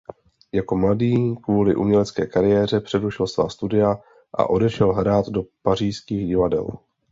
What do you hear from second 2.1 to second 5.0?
kariéře přerušil svá studia a odešel